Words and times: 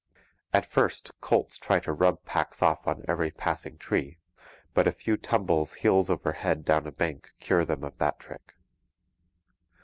At 0.51 0.65
first 0.65 1.11
colts 1.21 1.59
try 1.59 1.79
to 1.81 1.93
rub 1.93 2.25
packs 2.25 2.63
off 2.63 2.87
on 2.87 3.05
every 3.07 3.29
passing 3.29 3.77
tree, 3.77 4.17
but 4.73 4.87
a 4.87 4.91
few 4.91 5.15
tumbles 5.15 5.75
heels 5.75 6.09
over 6.09 6.31
head 6.31 6.65
down 6.65 6.87
a 6.87 6.91
bank 6.91 7.33
cure 7.39 7.65
them 7.65 7.83
of 7.83 7.95
that 7.99 8.17
trick. 8.17 8.55